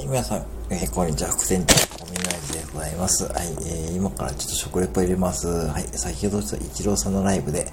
[0.00, 1.30] い、皆さん、えー、こんにちは。
[1.30, 3.24] 副店長、おみなじでございます。
[3.24, 5.46] はい、えー、今からちょっと食レポ入れます。
[5.46, 7.66] はい、先ほどちょっとイチローさんのライブで、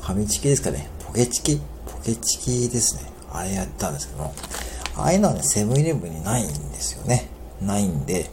[0.00, 0.88] ファミチキですかね。
[1.06, 1.60] ポケチキ？
[1.86, 3.10] ポケチキですね。
[3.32, 4.34] あれやったんですけども、
[4.96, 7.28] ああいうのはね、セブンイレブンにないんですよね。
[7.60, 8.30] ないんで、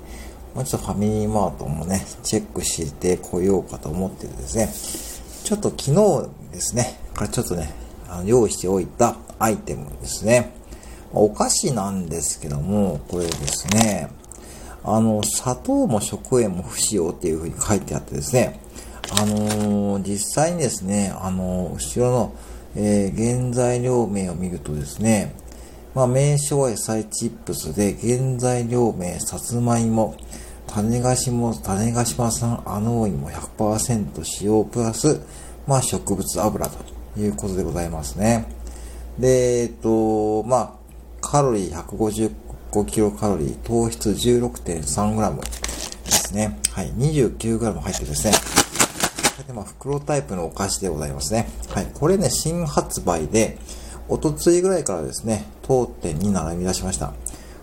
[0.53, 4.69] もうちょっとファミリーマートもね、チェックしてこようかと思っててですね、
[5.45, 7.71] ちょっと昨日ですね、からちょっとね、
[8.09, 10.51] あの用意しておいたアイテムですね。
[11.13, 14.09] お菓子なんですけども、これですね、
[14.83, 18.59] あの、砂糖も食塩も不使用っていう風に書いてあってですね、
[19.11, 22.35] あのー、実際にですね、あのー、後ろの、
[22.75, 25.35] えー、原材料名を見るとですね、
[25.93, 30.15] まあ、名称は野菜チップスで、原材料名、さつまいも、
[30.67, 35.19] 種菓子島、種子島産アノイモ100%使用プラス、
[35.67, 38.45] まあ、植物油ということでございますね。
[39.19, 40.80] で、えっと、まあ、
[41.21, 46.59] カロリー155キロカロリー、糖質 16.3g ですね。
[46.71, 48.33] はい、29g 入ってですね。
[49.47, 51.47] で、まあ、袋タイプのお菓子でございますね。
[51.69, 53.57] はい、これね、新発売で、
[54.09, 57.13] おとついぐらいからですね、当店に並び出しました。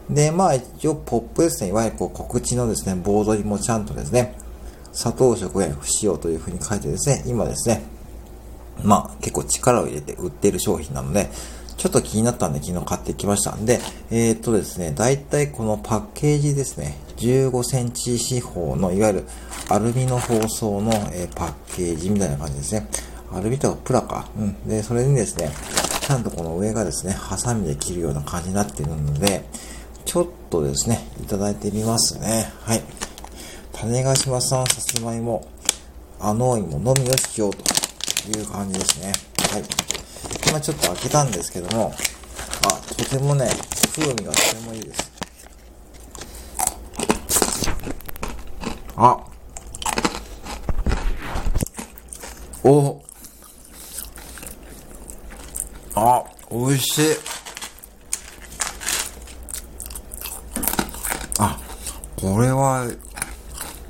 [0.09, 4.35] で、まあ一応ポップですね、いわゆるこう告知のですね、ボードにもちゃんとですね、
[4.93, 7.83] 砂糖食塩不使用というふうに書いてですね、今ですね、
[8.83, 11.29] まあ結構力を入れて売っている商品なので、
[11.79, 13.79] ちょっと気になったんで昨日買ってきましたんで、
[14.11, 19.25] えー、っとですね、だいたいこのパッケージですね、15センチ四方の、いわゆる
[19.69, 22.89] アルミの包装の、えー、パッケージみたいな感じですね。
[23.33, 24.29] アルミとかプラか。
[24.37, 24.69] うん。
[24.69, 25.53] で、それにですね、
[26.01, 29.45] ちゃんとこの上がですね、ハサミで切るような感じになっているので、
[30.05, 32.51] ちょっとですね、いただいてみますね。
[32.63, 32.83] はい。
[33.73, 35.47] 種子島産さつまいも、
[36.19, 37.59] あの芋のみをしようと
[38.37, 39.13] いう感じですね。
[39.53, 39.88] はい。
[40.49, 41.95] 今ちょっと開けたんですけども、
[42.65, 43.51] あ、とてもね、
[43.95, 45.13] 風味がとてもいいです。
[48.97, 49.19] あ、
[52.65, 53.03] お
[55.95, 57.05] あ、美味しい。
[61.39, 61.59] あ、
[62.17, 62.87] これは、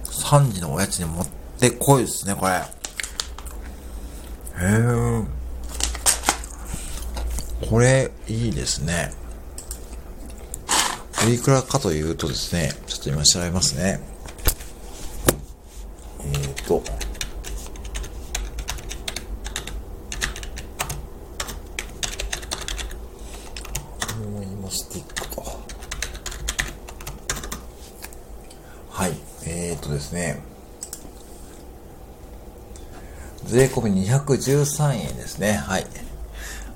[0.05, 1.29] 3時のおやつにもっ
[1.61, 2.55] てこいですね、これ。
[2.55, 2.63] へ
[4.61, 5.38] え。
[7.67, 9.13] これ、いいですね。
[11.27, 14.01] おいくらかというとですね、ちょっと今調べますね。
[16.21, 16.83] えっ、ー、と、
[24.71, 25.43] スティックと。
[28.91, 29.13] はい。
[29.47, 30.41] えー、っとですね。
[33.45, 35.55] 税込み213円ですね。
[35.55, 35.87] はい。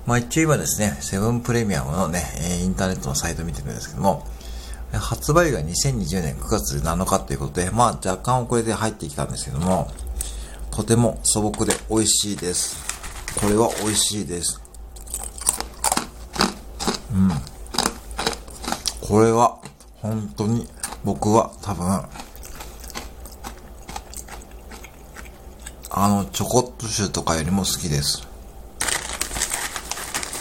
[0.06, 2.22] まあ一応今ですね、セブンプレミアムのね、
[2.62, 4.26] インターネットのサイト見てるんですけども、
[4.92, 9.90] 発売が2020年9月7日ということで、まあ若干遅れて入ってきたんですけども、
[10.70, 12.76] とても素朴で美味しいです。
[13.40, 14.60] これは美味しいです。
[17.12, 17.30] うん。
[19.06, 19.58] これは、
[20.00, 20.66] 本当に、
[21.04, 22.02] 僕は多分、
[25.90, 28.31] あの、チョコットシュとかよりも好きです。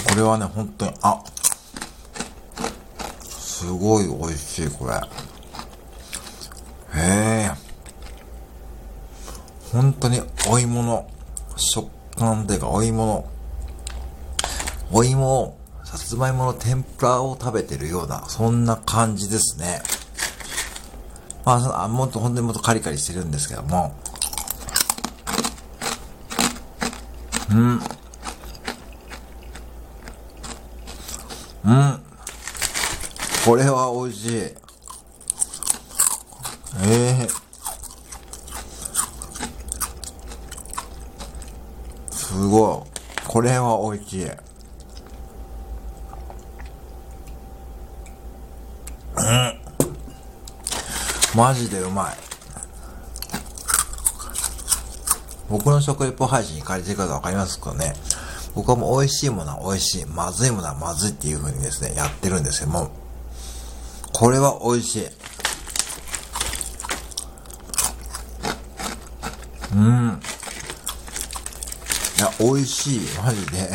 [0.10, 1.24] これはね、本当に、あ、
[3.22, 4.94] すごい美味しい、これ。
[4.94, 5.00] へ
[6.96, 7.52] え。
[9.72, 11.10] 本当にお芋の
[11.56, 13.30] 食感というか、お芋の、
[14.92, 19.82] お芋をさつまいもの天ぷらを食べてるような、そんな感じですね。
[21.46, 23.94] まあ、もっと、本当にもっとカリカリしてるんですけども。
[27.50, 27.82] うん。
[31.72, 32.00] うん。
[33.46, 34.32] これは美味しい。
[34.32, 34.56] え
[36.84, 43.28] えー、すごい。
[43.28, 44.26] これは美味しい。
[44.26, 44.28] う
[49.24, 49.62] ん
[51.36, 52.16] マジでうまい。
[55.50, 57.94] 僕の食レポ配信に借りてる方わかりますかね？
[58.56, 62.92] 僕はもう美味しいものは美味しい、まずいものはまずいっていう風にですね、やってるんですけども、
[64.14, 65.08] これは美味しい。
[69.74, 70.22] うん。
[72.18, 73.00] いや、美味しい。
[73.24, 73.70] マジで。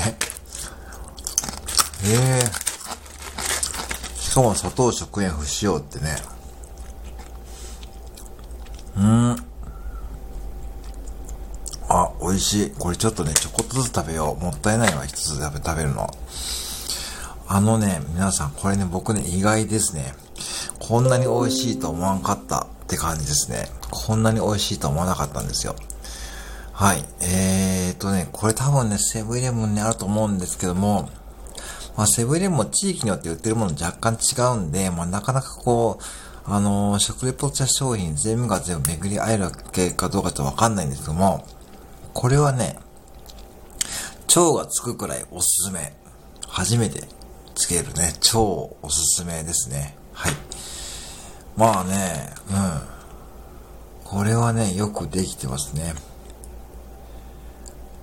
[2.05, 4.21] ええー。
[4.21, 6.17] しかも砂糖食塩不使用ってね。
[8.99, 9.37] うん。
[11.89, 12.71] あ、美味しい。
[12.71, 14.43] これちょっとね、ちょこっとずつ食べよう。
[14.43, 16.09] もったいないわ、一つ食べ、食べるの。
[17.49, 20.15] あのね、皆さん、これね、僕ね、意外ですね。
[20.79, 23.69] こんなに美味しいと思わんかったって感じですね。
[23.91, 25.75] こんなに美味しいと思わなかったんですよ。
[26.73, 27.05] はい。
[27.21, 31.09] えーとね、これ多分ね、セブンイレブンにあると思うんですけども、
[31.97, 36.05] まあ、セブンイレブンも地域によって売ってるもの若干違うんで、まあ、なかなかこう、
[36.49, 41.45] あのー、食レポした商品全部が全部巡り合えるわけかどうかちょってわかんないんですけども、
[42.17, 42.79] これはね、
[44.35, 45.93] 腸がつくくらいおすすめ。
[46.49, 47.05] 初めて
[47.55, 49.95] つけるね、超おすすめですね。
[50.15, 50.33] はい。
[51.59, 52.81] まあね、うん。
[54.03, 55.95] これはね、よくできてますね。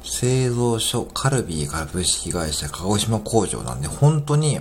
[0.03, 4.59] 製造所カルビー株式会社鹿児島工場なんで、本当に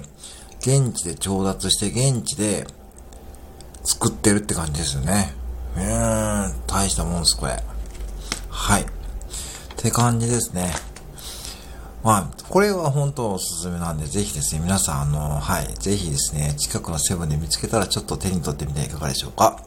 [0.61, 2.67] 現地で調達して現地で
[3.85, 5.35] 作ってるって感じですよね。
[5.77, 7.63] うーん、大したもんです、これ。
[8.49, 8.87] はい。
[9.83, 10.71] って感じですね。
[12.05, 19.61] まあ、これは本当おすすめなんで、ぜひですね、皆さん、あの、はい、ぜひですね、近くのセブンで見つけたらちょっと手に取ってみてはいかがでしょうか。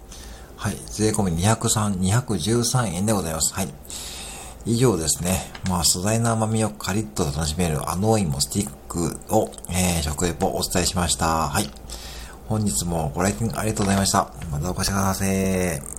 [0.56, 3.54] はい、税込み203、213円でございます。
[3.54, 3.68] はい。
[4.66, 5.52] 以上ですね。
[5.70, 11.50] まあ、素材の甘みをカリッと楽しめるアノーイモスティックを、えー、食レポお伝えしました。
[11.50, 11.70] はい。
[12.48, 14.32] 本日もご来店ありがとうございました。
[14.50, 15.95] またお越しください。